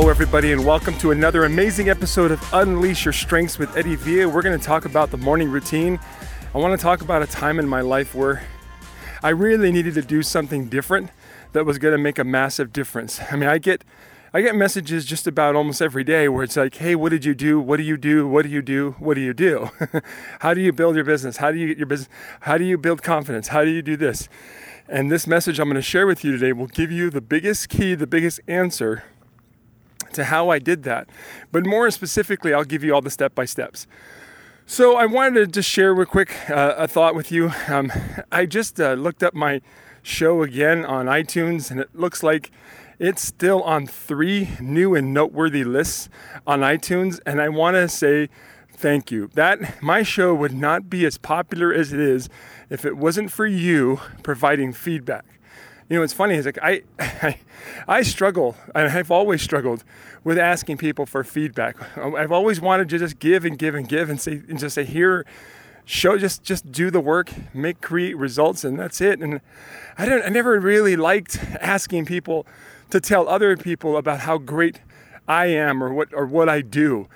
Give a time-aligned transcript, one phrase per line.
[0.00, 4.30] Hello, everybody, and welcome to another amazing episode of Unleash Your Strengths with Eddie Villa.
[4.30, 6.00] We're going to talk about the morning routine.
[6.54, 8.42] I want to talk about a time in my life where
[9.22, 11.10] I really needed to do something different
[11.52, 13.20] that was going to make a massive difference.
[13.30, 13.84] I mean, I get
[14.32, 17.34] I get messages just about almost every day where it's like, "Hey, what did you
[17.34, 17.60] do?
[17.60, 18.26] What do you do?
[18.26, 18.92] What do you do?
[19.00, 19.68] What do you do?
[20.40, 21.36] how do you build your business?
[21.36, 22.08] How do you get your business?
[22.40, 23.48] How do you build confidence?
[23.48, 24.30] How do you do this?"
[24.88, 27.68] And this message I'm going to share with you today will give you the biggest
[27.68, 29.04] key, the biggest answer
[30.14, 31.08] to how I did that.
[31.52, 33.86] But more specifically, I'll give you all the step by steps.
[34.66, 37.52] So I wanted to just share real quick uh, a thought with you.
[37.68, 37.92] Um,
[38.30, 39.60] I just uh, looked up my
[40.02, 42.50] show again on iTunes, and it looks like
[42.98, 46.08] it's still on three new and noteworthy lists
[46.46, 47.18] on iTunes.
[47.26, 48.28] And I want to say
[48.72, 49.30] thank you.
[49.34, 52.28] That my show would not be as popular as it is
[52.68, 55.39] if it wasn't for you providing feedback
[55.90, 56.36] you know, it's funny.
[56.36, 57.38] It's like I, I,
[57.88, 59.82] I struggle, and I've always struggled
[60.22, 61.76] with asking people for feedback.
[61.98, 64.76] Um, I've always wanted to just give and give and give and say and just
[64.76, 65.26] say here,
[65.84, 69.18] show just just do the work, make create results, and that's it.
[69.18, 69.40] And
[69.98, 72.46] I don't, I never really liked asking people
[72.90, 74.80] to tell other people about how great
[75.26, 77.08] I am or what or what I do.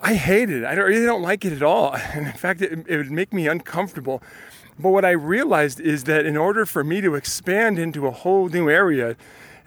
[0.00, 0.64] I hate it.
[0.64, 1.94] I don't, really don't like it at all.
[2.14, 4.22] And in fact, it, it would make me uncomfortable
[4.78, 8.48] but what I realized is that in order for me to expand into a whole
[8.48, 9.16] new area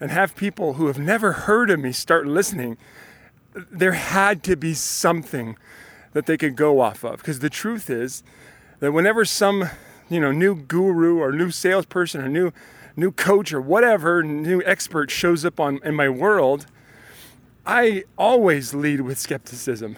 [0.00, 2.78] and have people who have never heard of me start listening,
[3.54, 5.56] there had to be something
[6.12, 7.18] that they could go off of.
[7.18, 8.22] Because the truth is
[8.78, 9.68] that whenever some,
[10.08, 12.52] you know, new guru or new salesperson or new
[12.96, 16.66] new coach or whatever new expert shows up on in my world,
[17.64, 19.96] I always lead with skepticism.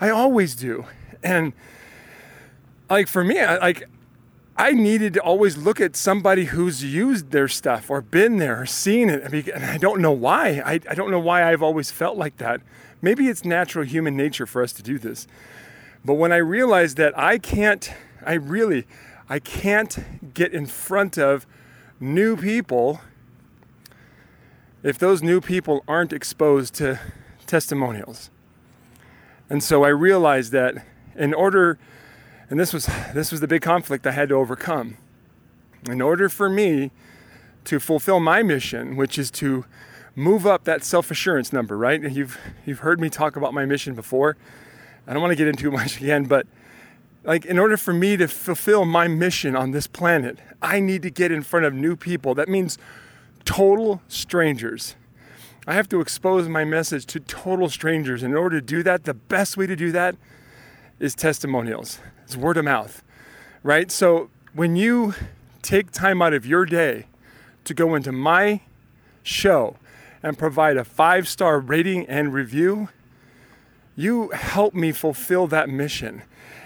[0.00, 0.86] I always do.
[1.22, 1.52] And
[2.88, 3.88] like for me, I, like
[4.58, 8.66] I needed to always look at somebody who's used their stuff or been there or
[8.66, 9.22] seen it.
[9.22, 10.60] And I don't know why.
[10.64, 12.60] I, I don't know why I've always felt like that.
[13.00, 15.28] Maybe it's natural human nature for us to do this.
[16.04, 17.88] But when I realized that I can't,
[18.26, 18.84] I really,
[19.28, 21.46] I can't get in front of
[22.00, 23.00] new people
[24.82, 26.98] if those new people aren't exposed to
[27.46, 28.30] testimonials.
[29.48, 31.78] And so I realized that in order
[32.50, 34.96] and this was this was the big conflict I had to overcome.
[35.88, 36.90] In order for me
[37.64, 39.64] to fulfill my mission, which is to
[40.14, 42.02] move up that self-assurance number, right?
[42.10, 44.36] You've you've heard me talk about my mission before.
[45.06, 46.46] I don't want to get into it much again, but
[47.24, 51.10] like in order for me to fulfill my mission on this planet, I need to
[51.10, 52.34] get in front of new people.
[52.34, 52.78] That means
[53.44, 54.96] total strangers.
[55.66, 58.22] I have to expose my message to total strangers.
[58.22, 60.16] In order to do that, the best way to do that
[60.98, 61.98] is testimonials.
[62.28, 63.02] It's word of mouth,
[63.62, 63.90] right?
[63.90, 65.14] So when you
[65.62, 67.06] take time out of your day
[67.64, 68.60] to go into my
[69.22, 69.76] show
[70.22, 72.90] and provide a five star rating and review,
[73.96, 76.20] you help me fulfill that mission.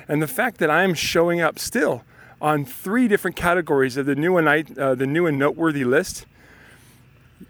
[0.08, 2.02] And the fact that I'm showing up still
[2.40, 6.26] on three different categories of the new and uh, the new and noteworthy list,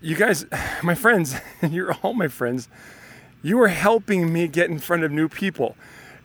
[0.03, 0.45] you guys,
[0.83, 2.69] my friends, you're all my friends.
[3.43, 5.77] You are helping me get in front of new people.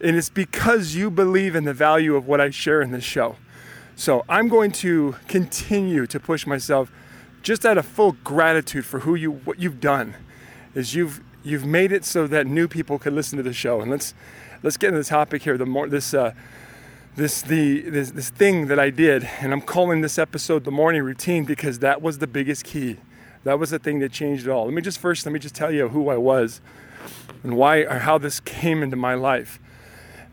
[0.02, 3.36] And it's because you believe in the value of what I share in this show.
[3.96, 6.92] So I'm going to continue to push myself
[7.42, 10.16] just out of full gratitude for who you what you've done.
[10.76, 13.82] Is you've you've made it so that new people can listen to the show.
[13.82, 14.14] And let's
[14.62, 15.58] let's get into the topic here.
[15.58, 16.34] The more this uh,
[17.16, 21.02] this the this, this thing that I did, and I'm calling this episode the morning
[21.02, 22.98] routine because that was the biggest key.
[23.44, 24.66] That was the thing that changed it all.
[24.66, 26.62] Let me just first let me just tell you who I was
[27.44, 29.60] and why or how this came into my life.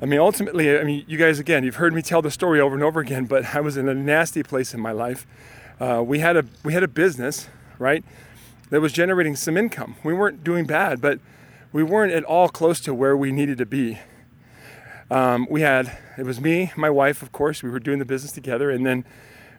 [0.02, 2.74] I mean, ultimately, I mean, you guys, again, you've heard me tell the story over
[2.74, 5.26] and over again, but I was in a nasty place in my life.
[5.80, 8.04] Uh, we had a we had a business, right,
[8.70, 9.96] that was generating some income.
[10.04, 11.20] We weren't doing bad, but
[11.72, 13.98] we weren't at all close to where we needed to be.
[15.10, 17.62] Um, we had it was me, my wife, of course.
[17.62, 19.04] We were doing the business together, and then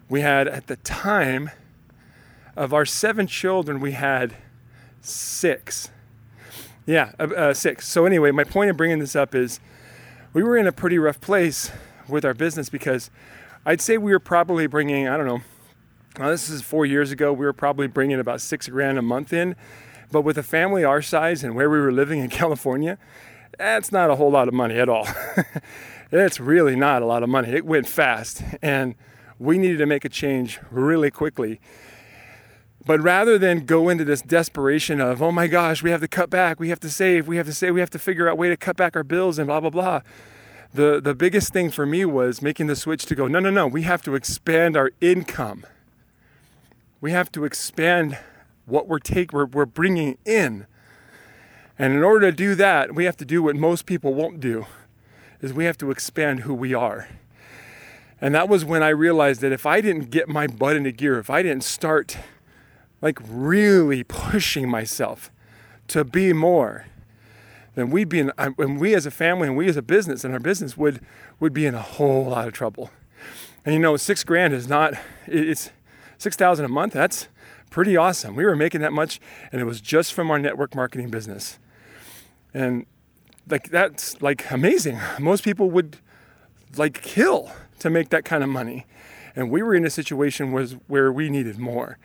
[0.10, 1.50] we had at the time
[2.56, 4.36] of our seven children, we had
[5.02, 5.90] six.
[6.86, 7.88] Yeah, uh, uh, six.
[7.88, 9.60] So anyway, my point of bringing this up is
[10.36, 11.72] we were in a pretty rough place
[12.10, 13.10] with our business because
[13.66, 15.42] I'd say we were probably bringing, I don't know,
[16.20, 19.32] now this is four years ago, we were probably bringing about six grand a month
[19.32, 19.56] in.
[20.12, 22.98] But with a family our size and where we were living in California,
[23.58, 25.08] that's not a whole lot of money at all.
[26.12, 27.48] it's really not a lot of money.
[27.54, 28.96] It went fast, and
[29.40, 31.62] we needed to make a change really quickly.
[32.86, 36.30] But rather than go into this desperation of, oh my gosh, we have to cut
[36.30, 38.36] back, we have to save, we have to save, we have to figure out a
[38.36, 40.02] way to cut back our bills and blah, blah, blah.
[40.72, 43.66] The, the biggest thing for me was making the switch to go, no, no, no,
[43.66, 45.66] we have to expand our income.
[47.02, 48.20] We have to expand
[48.66, 50.68] what we're, take, we're, we're bringing in.
[51.80, 54.66] And in order to do that, we have to do what most people won't do
[55.42, 57.08] is we have to expand who we are.
[58.22, 61.20] And that was when I realized that if I didn't get my butt into gear,
[61.20, 62.18] if I didn't start
[63.06, 65.30] like really pushing myself
[65.88, 66.88] to be more,
[67.76, 70.34] then we'd be in, and we as a family and we as a business and
[70.34, 71.00] our business would
[71.40, 72.90] would be in a whole lot of trouble.
[73.64, 74.96] And you know, six grand is not
[75.28, 75.70] it's
[76.18, 76.94] six thousand a month.
[76.94, 77.28] That's
[77.70, 78.36] pretty awesome.
[78.36, 81.60] We were making that much, and it was just from our network marketing business.
[82.56, 82.88] And
[83.48, 85.00] like that's like amazing.
[85.20, 85.98] Most people would
[86.76, 87.52] like kill
[87.82, 88.88] to make that kind of money.
[89.36, 92.00] And we were in a situation was where we needed more.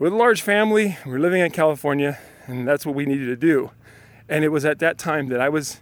[0.00, 3.36] With a large family, we we're living in California, and that's what we needed to
[3.36, 3.70] do.
[4.30, 5.80] And it was at that time that I was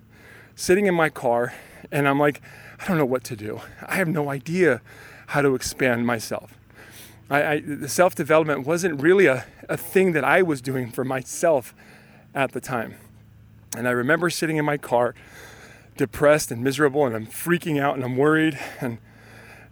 [0.57, 1.55] sitting in my car
[1.93, 2.43] and I'm like,
[2.81, 3.61] I don't know what to do.
[3.87, 4.83] I have no idea
[5.29, 6.59] how to expand myself.
[7.31, 11.05] I, I the self development wasn't really a, a thing that I was doing for
[11.05, 11.73] myself
[12.35, 12.97] at the time.
[13.77, 15.15] And I remember sitting in my car,
[15.97, 18.59] depressed and miserable, and I'm freaking out and I'm worried.
[18.81, 18.99] And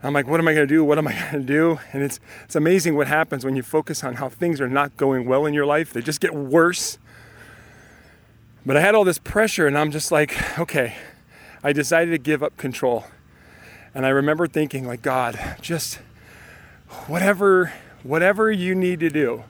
[0.07, 0.85] I'm like, what am I going to do?
[0.85, 1.79] What am I going to do?
[1.93, 5.27] And it's, it's amazing what happens when you focus on how things are not going
[5.27, 5.93] well in your life.
[5.93, 6.99] They just get worse.
[8.65, 10.97] But I had all this pressure, and I'm just like, okay,
[11.63, 13.05] I decided to give up control.
[13.95, 16.01] And I remember thinking, like, God, just
[17.07, 17.73] whatever,
[18.03, 19.45] whatever you need to do,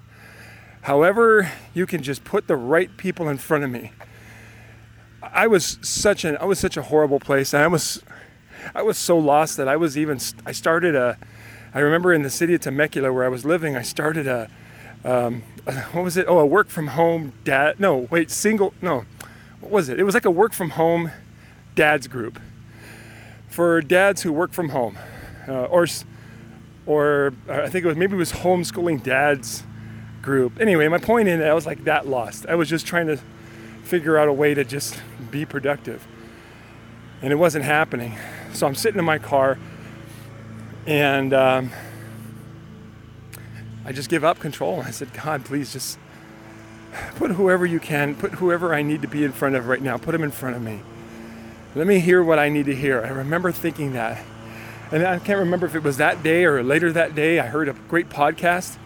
[0.82, 3.92] however you can just put the right people in front of me
[5.32, 7.54] I was such an I was such a horrible place.
[7.54, 8.02] I was
[8.74, 11.18] I was so lost that I was even I started a
[11.74, 14.50] I remember in the city of Temecula where I was living, I started a
[15.04, 15.42] um,
[15.92, 16.26] what was it?
[16.28, 17.78] Oh, a work from home dad.
[17.78, 18.74] No, wait, single.
[18.80, 19.04] No,
[19.60, 20.00] what was it?
[20.00, 21.10] It was like a work from home
[21.74, 22.40] dads group
[23.48, 24.98] for dads who work from home,
[25.48, 25.86] uh, or
[26.84, 29.62] or uh, I think it was maybe it was homeschooling dads
[30.22, 30.60] group.
[30.60, 32.46] Anyway, my point in it, I was like that lost.
[32.46, 33.18] I was just trying to
[33.82, 35.00] figure out a way to just
[35.30, 36.06] be productive.
[37.22, 38.18] And it wasn't happening.
[38.56, 39.58] So I'm sitting in my car
[40.86, 41.70] and um,
[43.84, 44.80] I just give up control.
[44.80, 45.98] I said, God, please just
[47.16, 49.96] put whoever you can, put whoever I need to be in front of right now,
[49.98, 50.80] put them in front of me.
[51.74, 53.02] Let me hear what I need to hear.
[53.02, 54.24] I remember thinking that.
[54.90, 57.68] And I can't remember if it was that day or later that day, I heard
[57.68, 58.78] a great podcast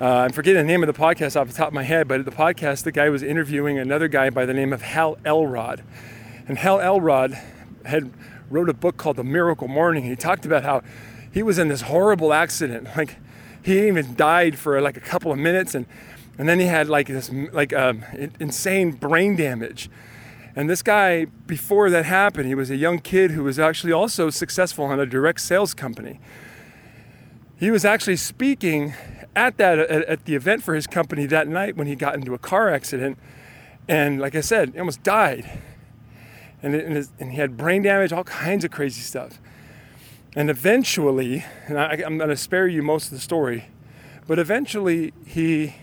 [0.00, 2.18] uh, I'm forgetting the name of the podcast off the top of my head, but
[2.18, 5.84] at the podcast, the guy was interviewing another guy by the name of Hal Elrod.
[6.48, 7.40] And Hal Elrod
[7.84, 8.12] had
[8.50, 10.04] wrote a book called The Miracle Morning.
[10.04, 10.82] He talked about how
[11.32, 12.88] he was in this horrible accident.
[12.96, 13.16] Like
[13.62, 15.86] he even died for like a couple of minutes and
[16.36, 18.04] and then he had like this like um,
[18.40, 19.88] insane brain damage.
[20.56, 24.30] And this guy, before that happened, he was a young kid who was actually also
[24.30, 26.20] successful in a direct sales company.
[27.56, 28.94] He was actually speaking
[29.34, 32.38] at that at the event for his company that night when he got into a
[32.38, 33.18] car accident,
[33.88, 35.60] and like I said, almost died.
[36.64, 39.38] And, it, and, his, and he had brain damage, all kinds of crazy stuff.
[40.34, 43.66] And eventually, and I, I'm going to spare you most of the story,
[44.26, 45.76] but eventually he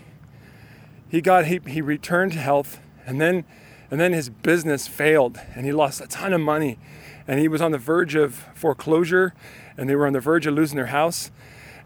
[1.08, 3.44] he got he, he returned to health, and then
[3.92, 6.78] and then his business failed, and he lost a ton of money,
[7.28, 9.34] and he was on the verge of foreclosure,
[9.76, 11.30] and they were on the verge of losing their house,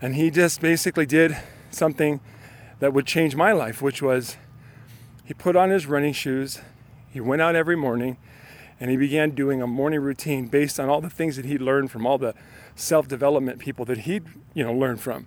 [0.00, 1.36] and he just basically did
[1.70, 2.20] something
[2.78, 4.38] that would change my life, which was
[5.24, 6.60] he put on his running shoes,
[7.10, 8.16] he went out every morning,
[8.78, 11.90] and he began doing a morning routine based on all the things that he'd learned
[11.90, 12.34] from all the
[12.74, 15.26] self-development people that he'd, you know, learned from.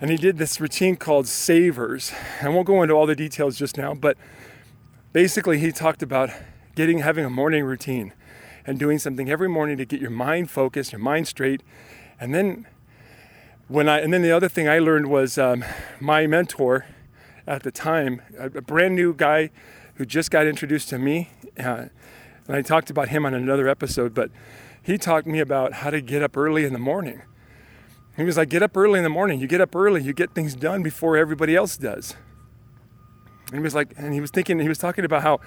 [0.00, 2.12] And he did this routine called Savers.
[2.40, 4.16] I won't go into all the details just now, but
[5.12, 6.30] basically he talked about
[6.74, 8.12] getting having a morning routine
[8.66, 11.62] and doing something every morning to get your mind focused, your mind straight,
[12.18, 12.66] and then
[13.68, 15.64] when I and then the other thing I learned was um,
[16.00, 16.86] my mentor
[17.46, 19.50] at the time, a, a, brand new guy
[19.94, 21.86] who just got introduced to me, uh,
[22.46, 24.30] and I talked about him on another episode, but
[24.82, 27.22] he taught me about how to get up early in the morning.
[28.16, 29.40] He was like, "Get up early in the morning.
[29.40, 32.16] You get up early, you get things done before everybody else does."
[33.52, 35.40] And he was like, and he was thinking, he was talking about how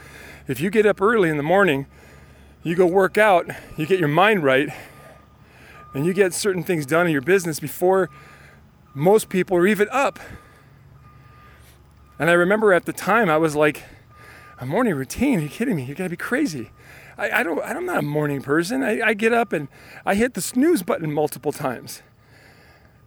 [0.48, 1.88] if you get up early in the morning,
[2.62, 4.70] you go work out, you get your mind right,
[5.96, 8.12] and you get certain things done in your business before
[8.94, 10.20] most people are even up.
[12.20, 13.84] And I remember at the time I was like,
[14.60, 15.40] a morning routine?
[15.40, 15.84] Are you kidding me?
[15.84, 16.72] You gotta be crazy.
[17.18, 18.84] I, I don't I'm not a morning person.
[18.84, 19.68] I, I, get up and
[20.06, 22.02] I hit the snooze button multiple times.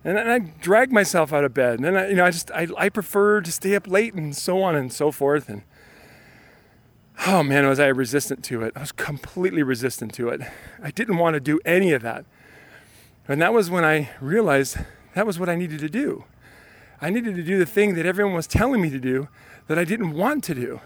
[0.05, 1.77] And then I drag myself out of bed.
[1.77, 4.37] And then I, you know, I just I, I prefer to stay up late and
[4.37, 5.49] so on and so forth.
[5.49, 5.63] And
[7.27, 8.73] oh man, was I resistant to it.
[8.77, 10.41] I was completely resistant to it.
[10.83, 12.25] I didn't want to do any of that.
[13.27, 14.79] And that was when I realized
[15.15, 16.25] that was what I needed to do.
[17.01, 19.29] I needed to do the thing that everyone was telling me to do
[19.67, 20.81] that I didn't want to do.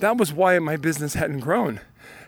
[0.00, 1.80] That was why my business hadn't grown.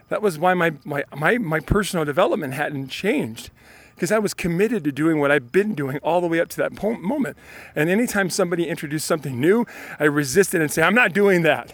[0.09, 3.51] That was why my, my, my, my personal development hadn't changed
[3.95, 6.57] because I was committed to doing what I've been doing all the way up to
[6.59, 7.37] that po- moment.
[7.75, 9.67] And anytime somebody introduced something new,
[9.99, 11.73] I resisted and say, I'm not doing that.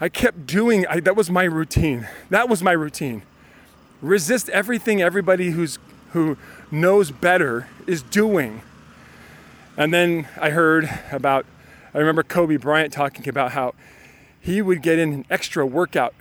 [0.00, 2.06] I kept doing I, that was my routine.
[2.30, 3.22] That was my routine.
[4.00, 5.78] Resist everything everybody who's
[6.12, 6.36] who
[6.70, 8.62] knows better is doing.
[9.76, 11.46] And then I heard about
[11.94, 13.74] I remember Kobe Bryant talking about how
[14.40, 16.14] he would get in an extra workout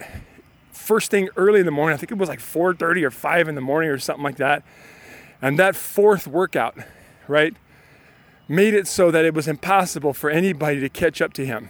[0.87, 1.93] first thing early in the morning.
[1.93, 4.63] I think it was like 4:30 or 5 in the morning or something like that.
[5.41, 6.77] And that fourth workout,
[7.27, 7.55] right,
[8.47, 11.69] made it so that it was impossible for anybody to catch up to him.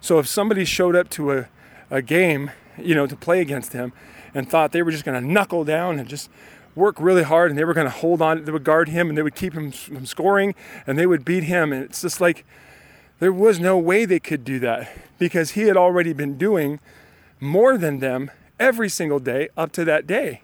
[0.00, 1.48] So if somebody showed up to a,
[1.90, 3.92] a game, you know, to play against him
[4.34, 6.28] and thought they were just going to knuckle down and just
[6.74, 9.16] work really hard and they were going to hold on, they would guard him and
[9.16, 10.54] they would keep him from scoring
[10.86, 11.72] and they would beat him.
[11.72, 12.44] And it's just like
[13.22, 16.80] there was no way they could do that because he had already been doing
[17.38, 20.42] more than them every single day up to that day.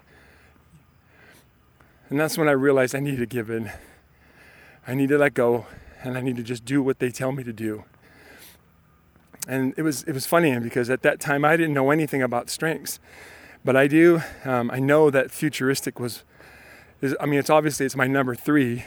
[2.08, 3.72] And that's when I realized I need to give in.
[4.86, 5.66] I need to let go
[6.04, 7.82] and I need to just do what they tell me to do
[9.48, 12.50] and it was it was funny because at that time I didn't know anything about
[12.50, 13.00] strengths,
[13.64, 14.22] but I do.
[14.44, 16.22] Um, I know that futuristic was,
[17.00, 18.84] is, I mean, it's obviously it's my number three,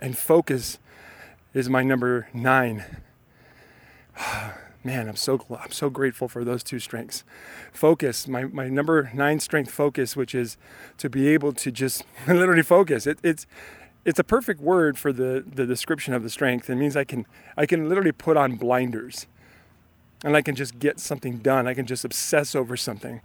[0.00, 0.78] and focus
[1.54, 2.84] is my number nine.
[4.84, 7.22] Man, I'm so I'm so grateful for those two strengths.
[7.72, 10.56] Focus, my, my number nine strength, focus, which is
[10.98, 13.06] to be able to just literally focus.
[13.06, 13.46] It, it's
[14.04, 16.68] it's a perfect word for the the description of the strength.
[16.68, 17.26] It means I can
[17.56, 19.28] I can literally put on blinders
[20.24, 21.66] and I can just get something done.
[21.66, 23.20] I can just obsess over something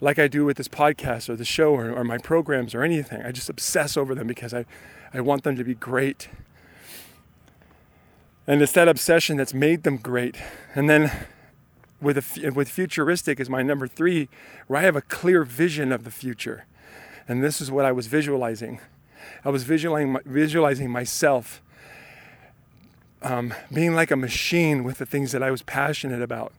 [0.00, 3.22] like I do with this podcast or the show or, or, my programs or anything.
[3.22, 4.64] I just obsess over them because I,
[5.14, 6.28] I want them to be great.
[8.46, 10.36] And it's that obsession that's made them great.
[10.74, 11.26] And then
[12.00, 14.28] with, a, with futuristic is my number three,
[14.66, 16.64] where I have a clear vision of the future.
[17.28, 18.80] And this is what I was visualizing.
[19.44, 21.62] I was visualizing, visualizing myself
[23.22, 26.52] um, being like a machine with the things that I was passionate about,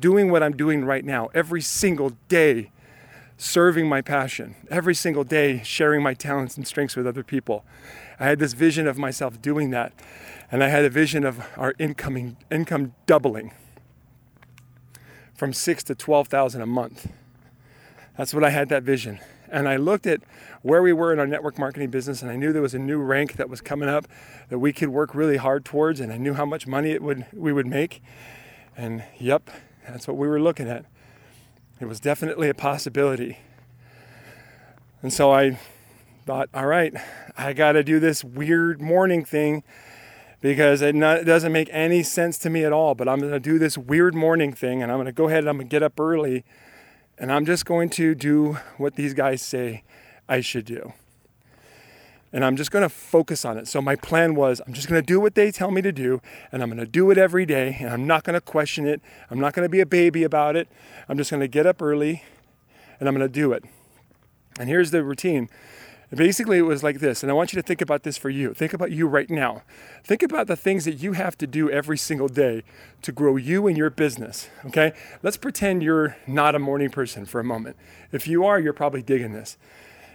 [0.00, 2.70] doing what I'm doing right now every single day,
[3.36, 7.64] serving my passion, every single day, sharing my talents and strengths with other people.
[8.18, 9.92] I had this vision of myself doing that,
[10.50, 13.52] and I had a vision of our incoming income doubling
[15.34, 17.10] from six to twelve thousand a month.
[18.16, 19.20] That's what I had that vision.
[19.48, 20.22] And I looked at
[20.62, 22.98] where we were in our network marketing business, and I knew there was a new
[22.98, 24.08] rank that was coming up
[24.48, 27.26] that we could work really hard towards, and I knew how much money it would
[27.32, 28.02] we would make.
[28.76, 29.50] And yep,
[29.86, 30.86] that's what we were looking at.
[31.80, 33.38] It was definitely a possibility.
[35.02, 35.58] And so I
[36.24, 36.94] thought, all right,
[37.36, 39.62] I got to do this weird morning thing
[40.40, 42.94] because it, not, it, doesn't make any sense to me at all.
[42.94, 45.40] But I'm going to do this weird morning thing, and I'm going to go ahead
[45.40, 46.44] and I'm going to get up early
[47.18, 49.84] and I'm just going to do what these guys say
[50.28, 50.92] I should do.
[52.36, 53.66] And I'm just going to focus on it.
[53.66, 56.20] So my plan was I'm just going to do what they tell me to do,
[56.52, 59.00] and I'm going to do it every day, and I'm not going to question it.
[59.30, 60.68] I'm not going to be a baby about it.
[61.08, 62.24] I'm just going to get up early,
[63.00, 63.64] and I'm going to do it.
[64.60, 65.48] And here's the routine
[66.14, 68.54] Basically, it was like this, and I want you to think about this for you.
[68.54, 69.62] Think about you right now.
[70.04, 72.62] Think about the things that you have to do every single day
[73.02, 74.92] to grow you and your business, okay?
[75.24, 77.76] Let's pretend you're not a morning person for a moment.
[78.12, 79.58] If you are, you're probably digging this.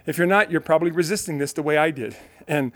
[0.06, 2.16] If you're not, you're probably resisting this the way I did.
[2.48, 2.72] And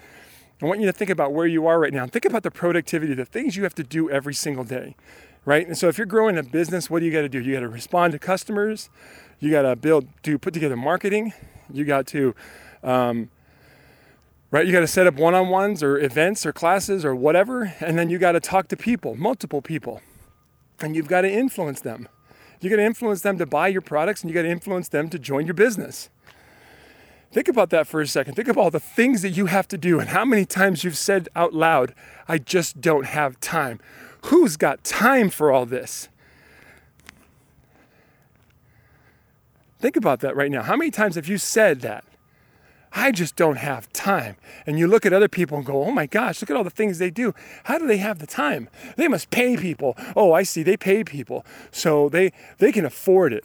[0.62, 2.06] I want you to think about where you are right now.
[2.06, 4.96] Think about the productivity, the things you have to do every single day,
[5.44, 5.66] right?
[5.66, 7.40] And so if you're growing a business, what do you got to do?
[7.40, 8.88] You got to respond to customers.
[9.40, 11.32] You got to build, do put together marketing.
[11.72, 12.34] You got to
[12.82, 13.30] um,
[14.50, 14.66] right?
[14.66, 17.98] You got to set up one on ones or events or classes or whatever, and
[17.98, 20.00] then you got to talk to people, multiple people,
[20.80, 22.08] and you've got to influence them.
[22.60, 25.10] You got to influence them to buy your products and you got to influence them
[25.10, 26.08] to join your business.
[27.32, 28.34] Think about that for a second.
[28.34, 30.96] Think about all the things that you have to do and how many times you've
[30.96, 31.94] said out loud,
[32.28, 33.80] I just don't have time.
[34.26, 36.08] Who's got time for all this?
[39.78, 40.62] Think about that right now.
[40.62, 42.04] How many times have you said that?
[42.92, 44.36] I just don't have time.
[44.66, 46.70] And you look at other people and go, oh my gosh, look at all the
[46.70, 47.34] things they do.
[47.64, 48.70] How do they have the time?
[48.96, 49.96] They must pay people.
[50.16, 51.44] Oh, I see, they pay people.
[51.70, 53.44] So they, they can afford it.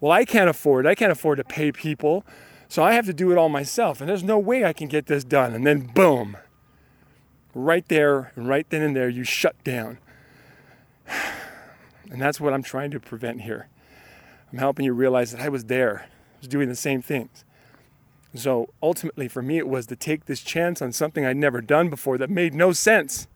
[0.00, 0.88] Well, I can't afford it.
[0.88, 2.24] I can't afford to pay people.
[2.68, 4.00] So I have to do it all myself.
[4.00, 5.54] And there's no way I can get this done.
[5.54, 6.36] And then boom,
[7.54, 9.98] right there, right then and there, you shut down.
[12.10, 13.66] And that's what I'm trying to prevent here.
[14.52, 17.44] I'm helping you realize that I was there, I was doing the same things.
[18.34, 21.88] So ultimately, for me, it was to take this chance on something I'd never done
[21.88, 23.26] before that made no sense.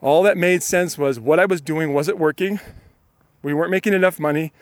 [0.00, 2.58] All that made sense was what I was doing wasn't working?
[3.42, 4.52] We weren't making enough money,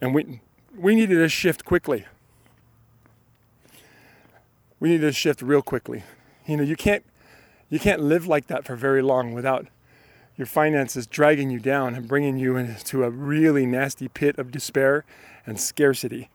[0.00, 0.40] and we,
[0.76, 2.06] we needed a shift quickly.
[4.78, 6.04] We need to shift real quickly.
[6.46, 7.04] You know, you can't
[7.68, 9.66] you can't live like that for very long without
[10.36, 15.04] your finances dragging you down and bringing you into a really nasty pit of despair
[15.46, 16.28] and scarcity.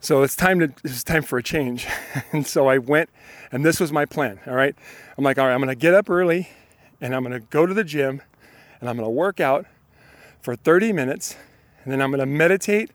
[0.00, 1.86] So it's time to it's time for a change.
[2.32, 3.10] and so I went
[3.50, 4.74] and this was my plan, all right?
[5.18, 6.48] I'm like, all right, I'm going to get up early
[7.00, 8.22] and I'm going to go to the gym
[8.80, 9.66] and I'm going to work out
[10.40, 11.36] for 30 minutes
[11.82, 12.90] and then I'm going to meditate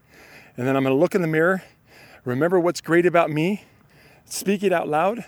[0.58, 1.64] and then I'm going to look in the mirror,
[2.26, 3.64] remember what's great about me,
[4.26, 5.26] speak it out loud,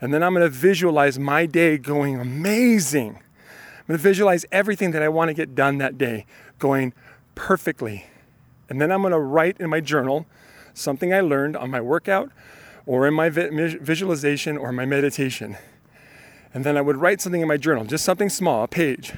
[0.00, 3.08] and then I'm going to visualize my day going amazing.
[3.10, 6.24] I'm going to visualize everything that I want to get done that day
[6.58, 6.92] going
[7.34, 8.06] perfectly.
[8.68, 10.26] And then I'm going to write in my journal
[10.72, 12.30] something I learned on my workout
[12.86, 15.56] or in my visualization or my meditation.
[16.54, 19.14] And then I would write something in my journal, just something small, a page.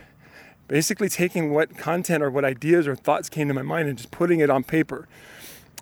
[0.68, 4.10] Basically, taking what content or what ideas or thoughts came to my mind and just
[4.10, 5.06] putting it on paper.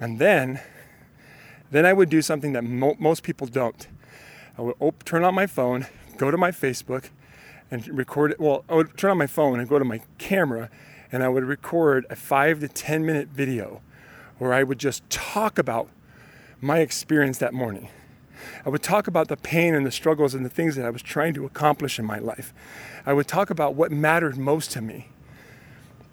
[0.01, 0.61] And then,
[1.71, 3.87] then I would do something that mo- most people don't.
[4.59, 7.11] I would op- turn on my phone, go to my Facebook,
[7.71, 8.41] and record it.
[8.41, 10.71] Well, I would turn on my phone and go to my camera,
[11.13, 13.83] and I would record a five to 10 minute video
[14.39, 15.89] where I would just talk about
[16.61, 17.91] my experience that morning.
[18.65, 21.03] I would talk about the pain and the struggles and the things that I was
[21.03, 22.55] trying to accomplish in my life.
[23.05, 25.09] I would talk about what mattered most to me.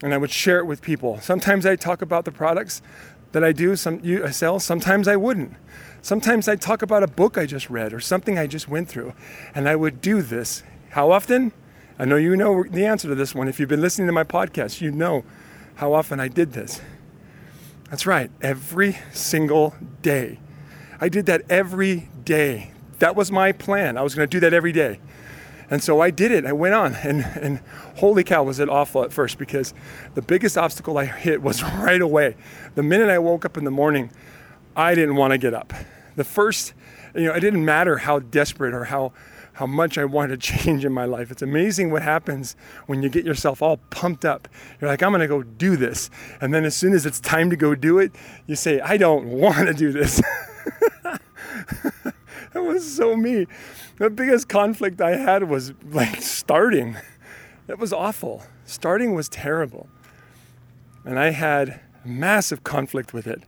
[0.04, 1.20] And I would share it with people.
[1.22, 2.82] Sometimes I talk about the products
[3.32, 5.54] that I do, some you, I sell, sometimes I wouldn't.
[6.02, 9.14] Sometimes I'd talk about a book I just read or something I just went through.
[9.54, 10.64] And I would do this.
[10.92, 11.52] How often?
[12.00, 13.48] I know you know the answer to this one.
[13.48, 15.26] If you've been listening to my podcast, you know
[15.76, 16.80] how often I did this.
[17.90, 20.40] That's right, every single day.
[21.00, 22.72] I did that every day.
[23.00, 23.98] That was my plan.
[23.98, 25.00] I was going to do that every day.
[25.70, 26.46] And so I did it.
[26.46, 27.60] I went on, and, and
[27.98, 29.74] holy cow, was it awful at first because
[30.16, 32.36] the biggest obstacle I hit was right away.
[32.76, 34.12] The minute I woke up in the morning,
[34.76, 35.74] I didn't want to get up.
[36.16, 36.74] The first,
[37.16, 39.14] you know, it didn't matter how desperate or how
[39.58, 41.32] how much I wanted to change in my life.
[41.32, 44.48] It's amazing what happens when you get yourself all pumped up.
[44.80, 46.12] You're like, I'm going to go do this.
[46.40, 48.12] And then as soon as it's time to go do it,
[48.46, 50.22] you say, I don't want to do this.
[52.74, 53.48] was so me.
[53.98, 56.98] The biggest conflict I had was like starting.
[57.68, 58.44] That was awful.
[58.66, 59.90] Starting was terrible.
[61.06, 63.44] And I had massive conflict with it.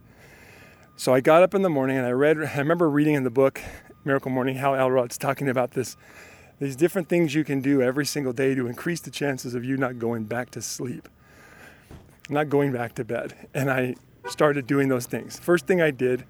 [0.96, 3.30] So I got up in the morning and I read, I remember reading in the
[3.30, 3.62] book,
[4.04, 5.96] Miracle Morning, Hal Elrod's talking about this,
[6.60, 9.78] these different things you can do every single day to increase the chances of you
[9.78, 11.08] not going back to sleep,
[12.30, 13.48] not going back to bed.
[13.54, 13.96] And I
[14.28, 15.40] started doing those things.
[15.40, 16.26] First thing I did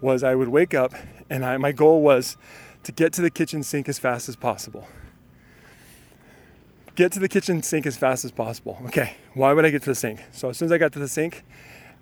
[0.00, 0.94] was I would wake up
[1.28, 2.36] and I, my goal was
[2.84, 4.86] to get to the kitchen sink as fast as possible.
[6.94, 8.78] Get to the kitchen sink as fast as possible.
[8.86, 10.20] Okay, why would I get to the sink?
[10.32, 11.44] So as soon as I got to the sink,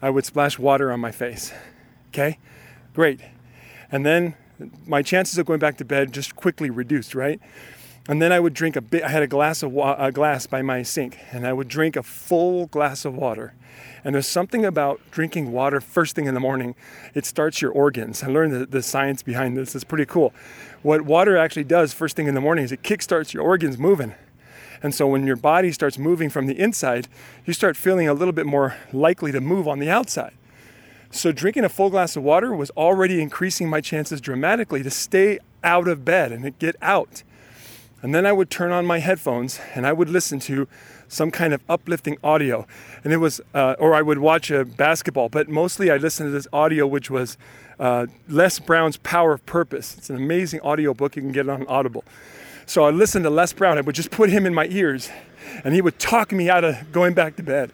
[0.01, 1.53] I would splash water on my face.
[2.09, 2.39] Okay,
[2.95, 3.21] great.
[3.91, 4.35] And then
[4.87, 7.41] my chances of going back to bed just quickly reduced, right?
[8.09, 9.05] And then I would drink a bit.
[9.05, 11.95] I had a glass of wa- a glass by my sink, and I would drink
[11.95, 13.53] a full glass of water.
[14.03, 16.75] And there's something about drinking water first thing in the morning.
[17.15, 18.23] It starts your organs.
[18.23, 19.75] I learned the, the science behind this.
[19.75, 20.33] It's pretty cool.
[20.83, 24.15] What water actually does first thing in the morning is it kickstarts your organs moving.
[24.83, 27.09] And so when your body starts moving from the inside,
[27.45, 30.33] you start feeling a little bit more likely to move on the outside.
[31.11, 35.41] So drinking a full glass of water was already increasing my chances dramatically to stay
[35.65, 37.23] out of bed and get out.
[38.03, 40.69] And then I would turn on my headphones and I would listen to
[41.09, 42.67] some kind of uplifting audio.
[43.03, 46.31] And it was, uh, or I would watch a basketball, but mostly I listened to
[46.31, 47.37] this audio, which was
[47.81, 49.97] uh, Les Brown's Power of Purpose.
[49.97, 51.17] It's an amazing audio book.
[51.17, 52.05] You can get it on Audible.
[52.67, 53.79] So I listened to Les Brown.
[53.79, 55.11] I would just put him in my ears
[55.65, 57.73] and he would talk me out of going back to bed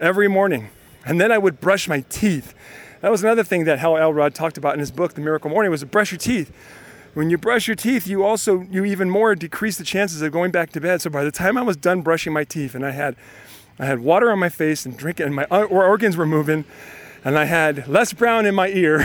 [0.00, 0.70] every morning.
[1.04, 2.54] And then I would brush my teeth.
[3.00, 5.70] That was another thing that Hal Elrod talked about in his book, The Miracle Morning,
[5.70, 6.52] was to brush your teeth.
[7.14, 10.50] When you brush your teeth, you also you even more decrease the chances of going
[10.50, 11.02] back to bed.
[11.02, 13.16] So by the time I was done brushing my teeth, and I had
[13.78, 16.64] I had water on my face and drinking, and my organs were moving,
[17.24, 19.04] and I had Les Brown in my ear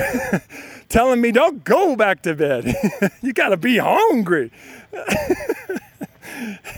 [0.90, 2.74] telling me, "Don't go back to bed.
[3.22, 4.52] you got to be hungry."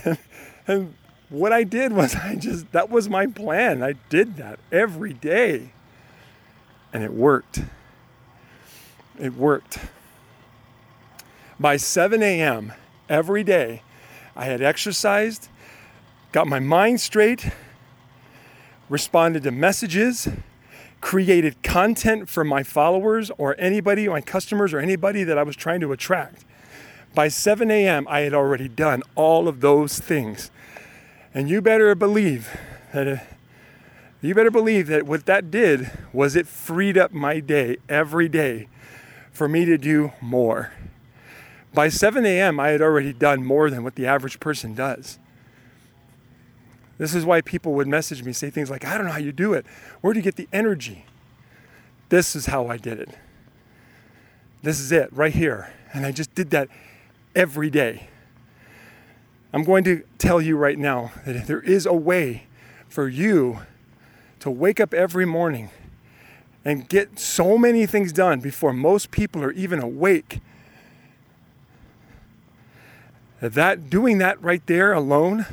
[0.04, 0.18] and,
[0.66, 0.94] and
[1.28, 3.82] what I did was I just, that was my plan.
[3.82, 5.72] I did that every day.
[6.92, 7.62] And it worked.
[9.18, 9.78] It worked.
[11.60, 12.72] By 7 a.m.
[13.06, 13.82] every day,
[14.34, 15.50] I had exercised,
[16.32, 17.50] got my mind straight,
[18.88, 20.26] responded to messages,
[21.02, 25.80] created content for my followers or anybody, my customers, or anybody that I was trying
[25.80, 26.46] to attract.
[27.14, 30.50] By 7 a.m., I had already done all of those things
[31.34, 32.58] And you better believe
[32.94, 33.20] that it,
[34.22, 38.68] you better believe that what that did was it freed up my day every day
[39.30, 40.72] for me to do more.
[41.72, 45.18] By 7 a.m., I had already done more than what the average person does.
[46.98, 49.32] This is why people would message me, say things like, I don't know how you
[49.32, 49.64] do it.
[50.00, 51.06] Where do you get the energy?
[52.10, 53.08] This is how I did it.
[54.62, 55.72] This is it right here.
[55.94, 56.68] And I just did that
[57.34, 58.08] every day.
[59.52, 62.46] I'm going to tell you right now that there is a way
[62.88, 63.60] for you
[64.40, 65.70] to wake up every morning
[66.64, 70.40] and get so many things done before most people are even awake.
[73.40, 75.46] That doing that right there alone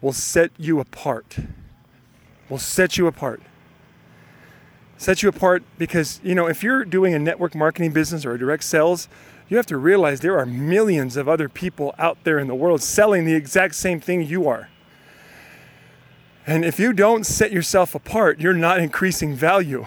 [0.00, 1.36] will set you apart.
[2.48, 3.42] Will set you apart.
[4.96, 8.38] Set you apart because, you know, if you're doing a network marketing business or a
[8.38, 9.08] direct sales,
[9.48, 12.82] you have to realize there are millions of other people out there in the world
[12.82, 14.68] selling the exact same thing you are.
[16.46, 19.86] And if you don't set yourself apart, you're not increasing value.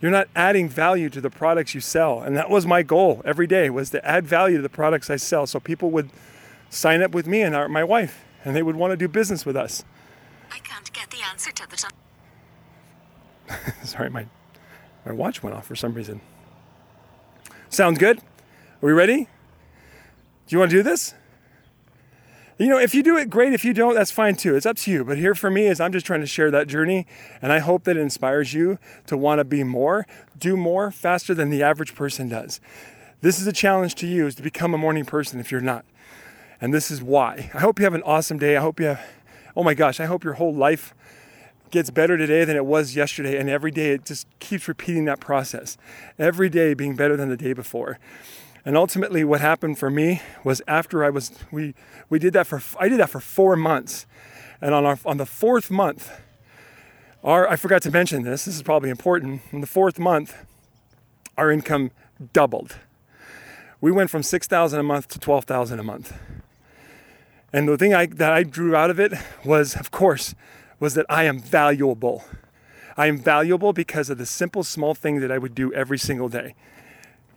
[0.00, 2.20] You're not adding value to the products you sell.
[2.20, 5.16] And that was my goal every day was to add value to the products I
[5.16, 6.10] sell so people would
[6.68, 9.46] sign up with me and our, my wife and they would want to do business
[9.46, 9.84] with us.
[10.52, 11.92] I can't get the answer to the time.
[13.84, 14.26] Sorry, my
[15.04, 16.20] my watch went off for some reason.
[17.68, 18.18] Sounds good?
[18.18, 19.24] Are we ready?
[19.24, 19.28] Do
[20.48, 21.14] you want to do this?
[22.56, 23.52] You know, if you do it, great.
[23.52, 24.54] If you don't, that's fine too.
[24.54, 25.04] It's up to you.
[25.04, 27.04] But here for me is I'm just trying to share that journey,
[27.42, 30.06] and I hope that it inspires you to want to be more,
[30.38, 32.60] do more faster than the average person does.
[33.22, 35.84] This is a challenge to you is to become a morning person if you're not.
[36.60, 37.50] And this is why.
[37.54, 38.56] I hope you have an awesome day.
[38.56, 39.04] I hope you have,
[39.56, 40.94] oh my gosh, I hope your whole life
[41.72, 43.36] gets better today than it was yesterday.
[43.36, 45.76] And every day it just keeps repeating that process.
[46.20, 47.98] Every day being better than the day before.
[48.64, 51.74] And ultimately, what happened for me was after I was, we,
[52.08, 54.06] we did that for, I did that for four months.
[54.60, 56.10] And on, our, on the fourth month,
[57.22, 59.42] our, I forgot to mention this, this is probably important.
[59.52, 60.34] In the fourth month,
[61.36, 61.90] our income
[62.32, 62.76] doubled.
[63.82, 66.16] We went from 6,000 a month to 12,000 a month.
[67.52, 69.12] And the thing I, that I drew out of it
[69.44, 70.34] was, of course,
[70.80, 72.24] was that I am valuable.
[72.96, 76.28] I am valuable because of the simple, small thing that I would do every single
[76.30, 76.54] day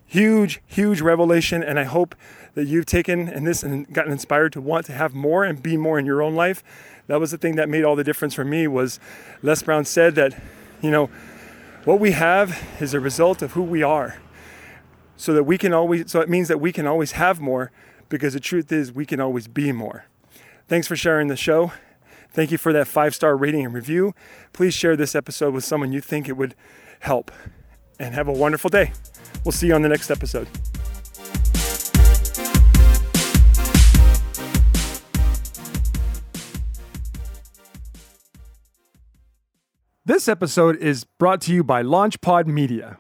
[0.07, 1.61] huge, huge revelation.
[1.61, 2.15] And I hope
[2.55, 5.77] that you've taken in this and gotten inspired to want to have more and be
[5.77, 6.63] more in your own life.
[7.05, 8.99] That was the thing that made all the difference for me was
[9.43, 10.41] Les Brown said that,
[10.81, 11.09] you know,
[11.85, 14.17] what we have is a result of who we are.
[15.17, 17.71] So that we can always so it means that we can always have more
[18.07, 20.05] because the truth is we can always be more.
[20.67, 21.71] Thanks for sharing the show.
[22.31, 24.13] Thank you for that five star rating and review.
[24.53, 26.53] Please share this episode with someone you think it would
[26.99, 27.31] help.
[27.99, 28.93] And have a wonderful day.
[29.47, 30.45] We'll see you on the next episode.
[40.03, 42.97] This episode is brought to you by LaunchPod Media.